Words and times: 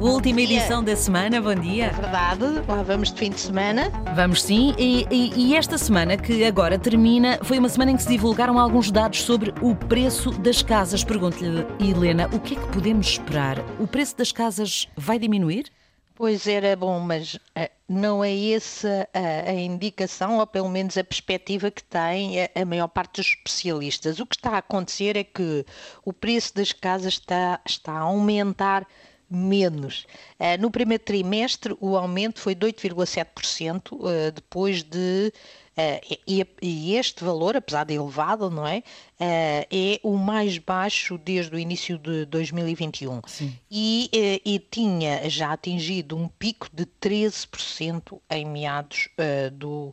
Última 0.00 0.40
edição 0.40 0.84
da 0.84 0.94
semana, 0.94 1.40
bom 1.40 1.54
dia. 1.54 1.86
É 1.86 1.90
verdade, 1.90 2.44
lá 2.68 2.82
vamos 2.84 3.12
de 3.12 3.18
fim 3.18 3.30
de 3.30 3.40
semana. 3.40 3.90
Vamos 4.14 4.40
sim, 4.40 4.72
e, 4.78 5.04
e, 5.10 5.32
e, 5.34 5.56
esta 5.56 5.76
semana 5.76 6.16
que 6.16 6.44
agora 6.44 6.78
termina 6.78 7.40
foi 7.42 7.58
uma 7.58 7.68
semana 7.68 7.90
em 7.90 7.96
que 7.96 8.04
se 8.04 8.08
divulgaram 8.08 8.56
alguns 8.56 8.92
dados 8.92 9.22
sobre 9.22 9.52
o 9.60 9.74
preço 9.74 10.30
das 10.30 10.62
casas. 10.62 11.02
Pergunto-lhe, 11.02 11.66
Helena, 11.80 12.28
o 12.32 12.38
que 12.38 12.54
é 12.54 12.60
que 12.60 12.72
podemos 12.72 13.08
esperar? 13.08 13.58
O 13.80 13.86
preço 13.88 14.16
das 14.16 14.30
casas 14.30 14.88
vai 14.96 15.18
diminuir? 15.18 15.66
Pois 16.14 16.46
era 16.46 16.76
bom, 16.76 17.00
mas 17.00 17.34
uh, 17.34 17.68
não 17.88 18.22
é 18.22 18.52
essa 18.52 19.08
a, 19.12 19.52
indicação, 19.54 20.38
ou 20.38 20.46
pelo 20.46 20.68
menos 20.68 20.96
a 20.96 21.02
perspectiva 21.02 21.72
que 21.72 21.82
tem 21.82 22.42
a, 22.42 22.50
a, 22.54 22.64
maior 22.64 22.86
parte 22.86 23.20
dos 23.20 23.26
especialistas. 23.26 24.20
O 24.20 24.26
que 24.26 24.36
está 24.36 24.50
a 24.50 24.58
acontecer 24.58 25.16
é 25.16 25.24
que 25.24 25.66
o 26.04 26.12
preço 26.12 26.54
das 26.54 26.72
casas 26.72 27.14
está, 27.14 27.58
está 27.66 27.94
a 27.94 28.02
aumentar 28.02 28.86
menos. 29.30 30.06
Uh, 30.38 30.60
no 30.60 30.70
primeiro 30.70 31.02
trimestre, 31.02 31.74
o 31.80 31.96
aumento 31.96 32.40
foi 32.40 32.54
de 32.54 32.66
8,7%, 32.66 33.92
uh, 33.92 34.30
depois 34.32 34.82
de. 34.82 35.32
Uh, 35.76 35.98
e, 36.26 36.46
e, 36.62 36.96
este 36.96 37.24
valor, 37.24 37.56
apesar 37.56 37.84
de 37.84 37.94
elevado, 37.94 38.48
não 38.48 38.64
é? 38.64 38.84
é 39.18 39.98
o 40.04 40.16
mais 40.16 40.56
baixo 40.58 41.18
desde 41.18 41.52
o 41.54 41.58
início 41.58 41.98
de 41.98 42.24
2021. 42.26 43.20
E, 43.68 44.08
e, 44.44 44.58
tinha 44.70 45.28
já 45.28 45.52
atingido 45.52 46.16
um 46.16 46.28
pico 46.28 46.68
de 46.72 46.86
13% 46.86 48.20
em 48.30 48.46
meados 48.46 49.08
do. 49.52 49.92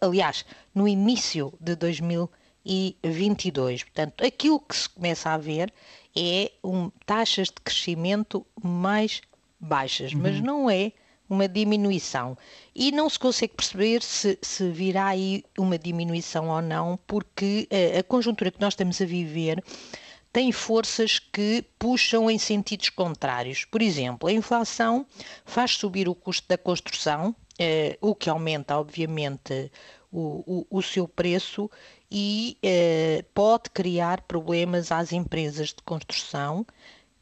aliás, 0.00 0.44
no 0.72 0.86
início 0.86 1.52
de 1.60 1.74
2022. 1.74 3.82
Portanto, 3.82 4.24
aquilo 4.24 4.60
que 4.60 4.76
se 4.76 4.88
começa 4.88 5.30
a 5.30 5.36
ver 5.36 5.74
é 6.16 6.50
um, 6.62 6.90
taxas 7.06 7.48
de 7.48 7.60
crescimento 7.62 8.46
mais 8.62 9.20
baixas, 9.58 10.12
uhum. 10.12 10.20
mas 10.20 10.40
não 10.40 10.70
é 10.70 10.92
uma 11.28 11.46
diminuição. 11.48 12.36
E 12.74 12.90
não 12.90 13.08
se 13.08 13.18
consegue 13.18 13.54
perceber 13.54 14.02
se, 14.02 14.36
se 14.42 14.68
virá 14.70 15.06
aí 15.06 15.44
uma 15.56 15.78
diminuição 15.78 16.48
ou 16.48 16.60
não, 16.60 16.98
porque 17.06 17.68
a, 17.70 17.74
eh, 17.74 17.98
a 17.98 18.02
conjuntura 18.02 18.50
que 18.50 18.60
nós 18.60 18.72
estamos 18.72 19.00
a 19.00 19.04
viver 19.04 19.62
tem 20.32 20.50
forças 20.50 21.18
que 21.18 21.64
puxam 21.78 22.30
em 22.30 22.38
sentidos 22.38 22.88
contrários. 22.88 23.64
Por 23.64 23.80
exemplo, 23.80 24.28
a 24.28 24.32
inflação 24.32 25.06
faz 25.44 25.72
subir 25.72 26.08
o 26.08 26.14
custo 26.14 26.48
da 26.48 26.58
construção, 26.58 27.34
eh, 27.58 27.96
o 28.00 28.14
que 28.14 28.28
aumenta, 28.28 28.76
obviamente, 28.76 29.70
o, 30.10 30.66
o, 30.70 30.78
o 30.78 30.82
seu 30.82 31.06
preço 31.06 31.70
e 32.10 32.58
eh, 32.62 33.24
pode 33.32 33.70
criar 33.70 34.22
problemas 34.22 34.90
às 34.90 35.12
empresas 35.12 35.68
de 35.68 35.82
construção, 35.84 36.66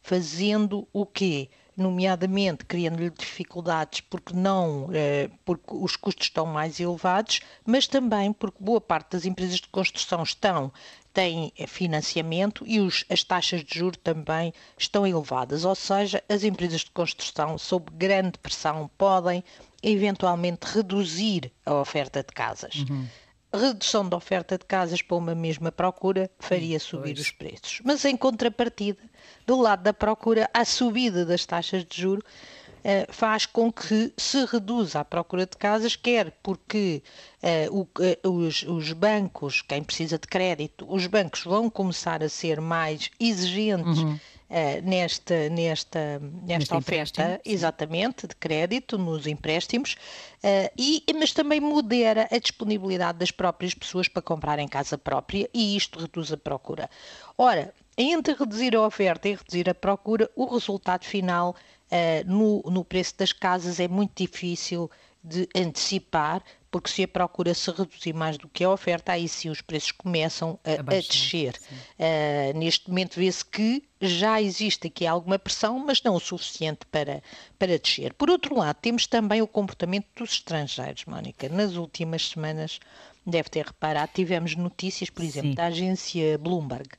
fazendo 0.00 0.86
o 0.92 1.04
quê? 1.04 1.48
Nomeadamente 1.76 2.64
criando-lhe 2.64 3.10
dificuldades 3.10 4.00
porque 4.00 4.32
não, 4.32 4.88
eh, 4.92 5.28
porque 5.44 5.74
os 5.74 5.96
custos 5.96 6.28
estão 6.28 6.46
mais 6.46 6.78
elevados, 6.78 7.40
mas 7.64 7.88
também 7.88 8.32
porque 8.32 8.62
boa 8.62 8.80
parte 8.80 9.10
das 9.10 9.26
empresas 9.26 9.60
de 9.60 9.68
construção 9.68 10.22
estão 10.22 10.72
têm 11.12 11.50
financiamento 11.66 12.62
e 12.66 12.78
os, 12.78 13.04
as 13.08 13.24
taxas 13.24 13.64
de 13.64 13.78
juros 13.78 13.98
também 14.04 14.52
estão 14.78 15.06
elevadas, 15.06 15.64
ou 15.64 15.74
seja, 15.74 16.22
as 16.28 16.44
empresas 16.44 16.82
de 16.82 16.90
construção, 16.90 17.56
sob 17.56 17.90
grande 17.92 18.38
pressão, 18.38 18.90
podem 18.98 19.42
eventualmente 19.82 20.66
reduzir 20.66 21.50
a 21.64 21.74
oferta 21.74 22.22
de 22.22 22.32
casas. 22.34 22.84
Uhum 22.88 23.06
redução 23.56 24.08
da 24.08 24.16
oferta 24.16 24.58
de 24.58 24.64
casas 24.64 25.02
para 25.02 25.16
uma 25.16 25.34
mesma 25.34 25.72
procura 25.72 26.30
faria 26.38 26.78
subir 26.78 27.14
pois. 27.14 27.20
os 27.20 27.30
preços. 27.30 27.80
Mas 27.84 28.04
em 28.04 28.16
contrapartida, 28.16 28.98
do 29.46 29.60
lado 29.60 29.82
da 29.82 29.92
procura, 29.92 30.48
a 30.52 30.64
subida 30.64 31.24
das 31.24 31.44
taxas 31.44 31.84
de 31.84 32.00
juro 32.00 32.22
uh, 32.22 33.12
faz 33.12 33.46
com 33.46 33.72
que 33.72 34.12
se 34.16 34.44
reduza 34.46 35.00
a 35.00 35.04
procura 35.04 35.46
de 35.46 35.56
casas, 35.56 35.96
quer 35.96 36.32
porque 36.42 37.02
uh, 37.42 37.80
o, 37.80 38.28
uh, 38.28 38.30
os, 38.30 38.62
os, 38.62 38.92
bancos, 38.92 39.62
quem 39.62 39.82
precisa 39.82 40.18
de 40.18 40.26
crédito, 40.26 40.86
os 40.88 41.06
bancos 41.06 41.42
vão 41.44 41.68
começar 41.68 42.22
a 42.22 42.28
ser 42.28 42.60
mais 42.60 43.10
exigentes. 43.18 43.98
Uhum 43.98 44.18
uh, 44.50 44.82
nesta, 44.82 45.48
nesta, 45.48 46.20
nesta 46.42 46.76
oferta, 46.76 47.40
exatamente, 47.44 48.26
de 48.26 48.34
crédito 48.36 48.98
nos 48.98 49.26
empréstimos, 49.26 49.96
uh, 50.42 50.70
e, 50.78 51.04
mas 51.14 51.32
também 51.32 51.60
modera 51.60 52.28
a 52.30 52.38
disponibilidade 52.38 53.18
das 53.18 53.30
próprias 53.30 53.74
pessoas 53.74 54.08
para 54.08 54.22
comprarem 54.22 54.68
casa 54.68 54.96
própria 54.96 55.48
e 55.52 55.76
isto 55.76 55.98
reduz 55.98 56.32
a 56.32 56.36
procura. 56.36 56.88
Ora, 57.36 57.74
entre 57.96 58.34
reduzir 58.34 58.76
a 58.76 58.82
oferta 58.82 59.28
e 59.28 59.34
reduzir 59.34 59.68
a 59.70 59.74
procura, 59.74 60.30
o 60.36 60.46
resultado 60.46 61.04
final 61.04 61.54
uh, 61.90 62.30
no, 62.30 62.62
no 62.70 62.84
preço 62.84 63.14
das 63.18 63.32
casas 63.32 63.80
é 63.80 63.88
muito 63.88 64.12
difícil 64.16 64.90
de 65.22 65.48
antecipar, 65.56 66.42
porque 66.76 66.90
se 66.90 67.04
a 67.04 67.08
procura 67.08 67.54
se 67.54 67.70
reduzir 67.70 68.12
mais 68.12 68.36
do 68.36 68.50
que 68.50 68.62
a 68.62 68.70
oferta, 68.70 69.12
aí 69.12 69.26
sim 69.26 69.48
os 69.48 69.62
preços 69.62 69.92
começam 69.92 70.60
a, 70.62 70.72
a, 70.72 71.00
descer. 71.00 71.58
Uh, 71.98 72.58
neste 72.58 72.90
momento 72.90 73.16
vê-se 73.16 73.42
que 73.42 73.82
já 73.98 74.42
existe 74.42 74.88
aqui 74.88 75.06
alguma 75.06 75.38
pressão, 75.38 75.78
mas 75.78 76.02
não 76.02 76.14
o 76.14 76.20
suficiente 76.20 76.80
para, 76.92 77.22
para 77.58 77.78
descer. 77.78 78.12
Por 78.12 78.28
outro 78.28 78.58
lado, 78.58 78.76
temos 78.76 79.06
também 79.06 79.40
o 79.40 79.46
comportamento 79.46 80.06
dos 80.14 80.32
estrangeiros, 80.32 81.06
Mónica. 81.06 81.48
Nas 81.48 81.76
últimas 81.76 82.28
semanas, 82.28 82.78
deve 83.26 83.48
ter 83.48 83.64
reparado, 83.64 84.12
tivemos 84.14 84.54
notícias, 84.54 85.08
por 85.08 85.24
exemplo, 85.24 85.48
sim. 85.48 85.54
da 85.54 85.64
agência 85.68 86.36
Bloomberg, 86.36 86.90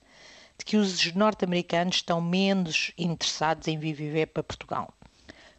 de 0.57 0.65
que 0.65 0.75
os 0.75 1.13
norte-americanos 1.13 1.97
estão 1.97 2.19
menos 2.19 2.91
interessados 2.97 3.67
em 3.67 3.77
vir 3.77 3.93
viver 3.93 4.25
para 4.25 4.41
Portugal 4.41 4.91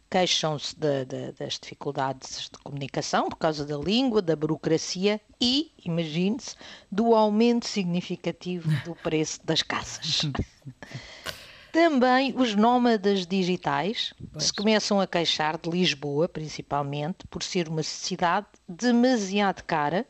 queixam-se 0.09 0.75
de, 0.75 1.05
de, 1.05 1.31
das 1.33 1.59
dificuldades 1.59 2.49
de 2.51 2.57
comunicação 2.63 3.29
por 3.29 3.37
causa 3.37 3.65
da 3.65 3.77
língua, 3.77 4.21
da 4.21 4.35
burocracia 4.35 5.21
e, 5.39 5.71
imagine-se, 5.85 6.55
do 6.91 7.13
aumento 7.13 7.67
significativo 7.67 8.69
do 8.83 8.95
preço 8.95 9.39
das 9.45 9.61
casas. 9.61 10.21
Também 11.71 12.33
os 12.35 12.55
nómadas 12.55 13.27
digitais 13.27 14.13
pois. 14.31 14.45
se 14.45 14.53
começam 14.53 14.99
a 14.99 15.05
queixar 15.05 15.55
de 15.57 15.69
Lisboa, 15.69 16.27
principalmente, 16.27 17.27
por 17.29 17.43
ser 17.43 17.67
uma 17.67 17.83
cidade 17.83 18.47
demasiado 18.67 19.63
cara, 19.63 20.03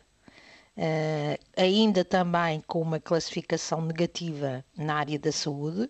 uh, 0.78 1.62
ainda 1.62 2.06
também 2.06 2.62
com 2.66 2.82
uma 2.82 2.98
classificação 2.98 3.82
negativa 3.82 4.64
na 4.78 4.96
área 4.96 5.20
da 5.20 5.34
saúde, 5.34 5.90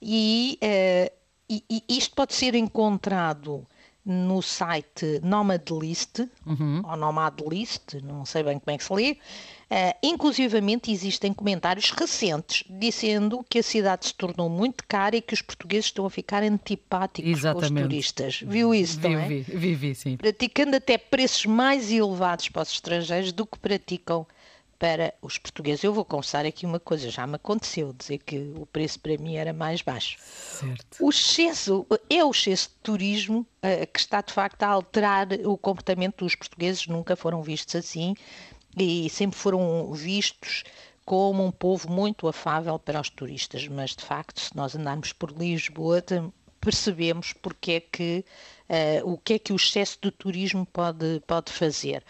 e 0.00 0.58
uh, 0.62 1.23
e, 1.48 1.64
e 1.70 1.84
isto 1.88 2.14
pode 2.14 2.34
ser 2.34 2.54
encontrado 2.54 3.66
no 4.04 4.42
site 4.42 5.18
Nomadlist, 5.22 6.28
uhum. 6.44 6.82
ou 6.84 6.96
Nomadlist, 6.96 7.94
não 8.02 8.26
sei 8.26 8.42
bem 8.42 8.58
como 8.58 8.74
é 8.74 8.78
que 8.78 8.84
se 8.84 8.92
lê, 8.92 9.12
uh, 9.12 9.96
inclusivamente 10.02 10.92
existem 10.92 11.32
comentários 11.32 11.90
recentes 11.90 12.64
dizendo 12.68 13.44
que 13.48 13.60
a 13.60 13.62
cidade 13.62 14.06
se 14.06 14.14
tornou 14.14 14.50
muito 14.50 14.84
cara 14.86 15.16
e 15.16 15.22
que 15.22 15.32
os 15.32 15.40
portugueses 15.40 15.86
estão 15.86 16.04
a 16.04 16.10
ficar 16.10 16.42
antipáticos 16.42 17.30
Exatamente. 17.30 17.72
com 17.72 17.76
os 17.76 17.82
turistas. 17.82 18.40
Viu 18.46 18.74
isso 18.74 18.96
vi, 18.96 19.02
também? 19.02 19.28
Vi, 19.28 19.56
vi, 19.56 19.74
vi, 19.74 19.94
sim. 19.94 20.16
Praticando 20.18 20.76
até 20.76 20.98
preços 20.98 21.46
mais 21.46 21.90
elevados 21.90 22.50
para 22.50 22.62
os 22.62 22.72
estrangeiros 22.72 23.32
do 23.32 23.46
que 23.46 23.58
praticam 23.58 24.26
para 24.84 25.14
os 25.22 25.38
portugueses. 25.38 25.82
Eu 25.82 25.94
vou 25.94 26.04
confessar 26.04 26.44
aqui 26.44 26.66
uma 26.66 26.78
coisa, 26.78 27.08
já 27.08 27.26
me 27.26 27.36
aconteceu 27.36 27.94
dizer 27.94 28.18
que 28.18 28.52
o 28.54 28.66
preço 28.66 29.00
para 29.00 29.16
mim 29.16 29.34
era 29.34 29.50
mais 29.50 29.80
baixo. 29.80 30.18
Certo. 30.20 30.98
O 31.00 31.08
excesso, 31.08 31.86
é 32.10 32.22
o 32.22 32.30
excesso 32.30 32.68
de 32.68 32.74
turismo 32.82 33.46
uh, 33.62 33.86
que 33.90 33.98
está 33.98 34.20
de 34.20 34.30
facto 34.30 34.62
a 34.62 34.68
alterar 34.68 35.28
o 35.46 35.56
comportamento 35.56 36.22
dos 36.22 36.34
portugueses, 36.34 36.86
nunca 36.86 37.16
foram 37.16 37.42
vistos 37.42 37.74
assim 37.76 38.14
e 38.76 39.08
sempre 39.08 39.38
foram 39.38 39.90
vistos 39.90 40.64
como 41.02 41.42
um 41.42 41.50
povo 41.50 41.90
muito 41.90 42.28
afável 42.28 42.78
para 42.78 43.00
os 43.00 43.08
turistas, 43.08 43.66
mas 43.66 43.96
de 43.96 44.04
facto, 44.04 44.38
se 44.38 44.54
nós 44.54 44.76
andarmos 44.76 45.14
por 45.14 45.30
Lisboa, 45.30 46.04
percebemos 46.60 47.32
porque 47.32 47.72
é 47.72 47.80
que, 47.80 48.22
uh, 48.68 49.10
o 49.10 49.16
que 49.16 49.32
é 49.32 49.38
que 49.38 49.54
o 49.54 49.56
excesso 49.56 49.96
de 50.02 50.10
turismo 50.10 50.66
pode, 50.66 51.22
pode 51.26 51.50
fazer. 51.50 52.04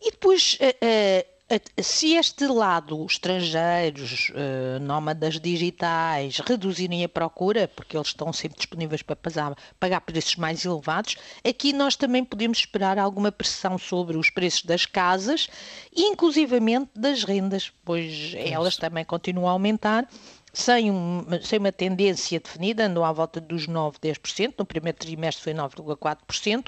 E 0.00 0.10
depois, 0.10 0.56
uh, 0.62 1.37
se 1.80 2.14
este 2.14 2.46
lado, 2.46 3.06
estrangeiros, 3.06 4.30
uh, 4.30 4.78
nómadas 4.80 5.40
digitais, 5.40 6.40
reduzirem 6.40 7.02
a 7.04 7.08
procura, 7.08 7.66
porque 7.68 7.96
eles 7.96 8.08
estão 8.08 8.32
sempre 8.34 8.58
disponíveis 8.58 9.00
para 9.00 9.16
pagar, 9.16 9.56
pagar 9.80 10.00
preços 10.02 10.36
mais 10.36 10.64
elevados, 10.66 11.16
aqui 11.42 11.72
nós 11.72 11.96
também 11.96 12.22
podemos 12.22 12.58
esperar 12.58 12.98
alguma 12.98 13.32
pressão 13.32 13.78
sobre 13.78 14.18
os 14.18 14.28
preços 14.28 14.62
das 14.64 14.84
casas, 14.84 15.48
inclusivamente 15.96 16.90
das 16.94 17.24
rendas, 17.24 17.72
pois 17.82 18.34
elas 18.36 18.76
também 18.76 19.04
continuam 19.04 19.48
a 19.48 19.52
aumentar. 19.52 20.06
Sem, 20.50 20.90
um, 20.90 21.24
sem 21.42 21.58
uma 21.58 21.70
tendência 21.70 22.40
definida, 22.40 22.86
andou 22.86 23.04
à 23.04 23.12
volta 23.12 23.40
dos 23.40 23.66
9, 23.66 23.98
10%, 23.98 24.54
no 24.58 24.64
primeiro 24.64 24.98
trimestre 24.98 25.44
foi 25.44 25.54
9,4%, 25.54 26.66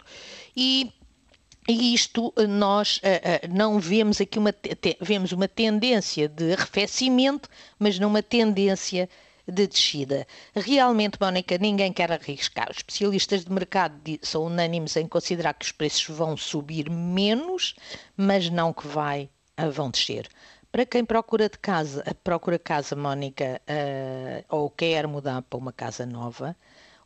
e 0.55 0.93
e 1.69 1.95
isto 1.95 2.33
eh, 2.37 2.47
nós 2.47 2.99
uh, 2.99 3.47
uh, 3.47 3.55
não 3.55 3.79
vemos 3.79 4.21
aqui 4.21 4.39
uma, 4.39 4.55
vemos 5.01 5.33
uma 5.33 5.47
tendência 5.47 6.29
de 6.29 6.53
arrefecimento, 6.53 7.49
mas 7.79 7.99
não 7.99 8.09
uma 8.09 8.23
tendência 8.23 9.09
de 9.47 9.67
descida. 9.67 10.27
Realmente, 10.55 11.19
Mónica, 11.21 11.59
ninguém 11.59 11.93
quer 11.93 12.13
arriscar. 12.13 12.71
Os 12.71 12.79
especialistas 12.79 13.45
de 13.45 13.53
mercado 13.53 14.01
são 14.23 14.45
unânimes 14.45 14.97
em 14.97 15.07
considerar 15.07 15.55
que 15.55 15.65
os 15.65 15.73
preços 15.73 16.17
vão 16.17 16.37
subir 16.37 16.89
menos, 16.89 17.75
mas 18.17 18.49
não 18.49 18.73
que 18.73 18.87
vai, 18.87 19.29
vão 19.73 19.91
descer. 19.91 20.29
Para 20.71 20.87
quem 20.87 21.05
procura 21.05 21.49
de 21.49 21.59
casa, 21.59 22.05
procura 22.23 22.59
casa, 22.59 22.95
Mónica, 22.95 23.61
ou 24.49 24.71
quer 24.71 25.09
mudar 25.09 25.43
para 25.43 25.59
uma 25.59 25.73
casa 25.73 26.07
nova, 26.07 26.55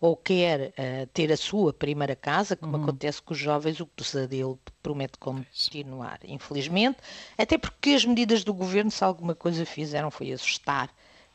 ou 0.04 0.14
quer 0.14 0.74
uh, 0.78 1.06
ter 1.14 1.32
a 1.32 1.36
sua 1.36 1.72
primeira 1.72 2.14
casa, 2.14 2.54
como 2.54 2.76
uhum. 2.76 2.82
acontece 2.82 3.22
com 3.22 3.32
os 3.32 3.40
jovens, 3.40 3.80
o 3.80 3.86
pesadelo 3.86 4.60
promete 4.82 5.16
continuar, 5.16 6.18
infelizmente, 6.24 6.98
até 7.38 7.56
porque 7.56 7.92
as 7.92 8.04
medidas 8.04 8.44
do 8.44 8.52
governo, 8.52 8.90
se 8.90 9.02
alguma 9.02 9.34
coisa 9.34 9.64
fizeram, 9.64 10.10
foi 10.10 10.30
assustar 10.30 10.90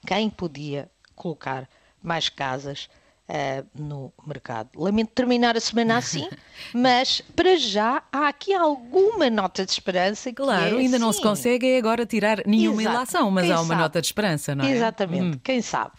quem 0.05 0.29
podia 0.29 0.87
colocar 1.15 1.67
mais 2.03 2.29
casas 2.29 2.87
uh, 3.29 3.65
no 3.73 4.11
mercado. 4.25 4.69
Lamento 4.75 5.13
terminar 5.13 5.55
a 5.55 5.59
semana 5.59 5.97
assim, 5.97 6.27
mas 6.71 7.21
para 7.35 7.57
já 7.57 8.03
há 8.11 8.27
aqui 8.27 8.53
alguma 8.53 9.29
nota 9.29 9.65
de 9.65 9.71
esperança. 9.71 10.33
Claro, 10.33 10.77
é, 10.77 10.79
ainda 10.79 10.97
sim. 10.97 11.03
não 11.03 11.13
se 11.13 11.21
consegue 11.21 11.77
agora 11.77 12.05
tirar 12.05 12.45
nenhuma 12.45 12.81
Exato. 12.81 12.95
ilação, 12.95 13.31
mas 13.31 13.45
Quem 13.45 13.53
há 13.53 13.61
uma 13.61 13.67
sabe? 13.67 13.81
nota 13.81 14.01
de 14.01 14.07
esperança, 14.07 14.55
não 14.55 14.65
é? 14.65 14.71
Exatamente, 14.71 15.37
hum. 15.37 15.41
quem 15.43 15.61
sabe. 15.61 15.91